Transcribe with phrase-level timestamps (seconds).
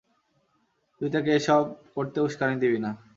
[1.01, 1.63] তুই তাকে এসব
[1.95, 2.91] করতে উস্কানি দিবি না।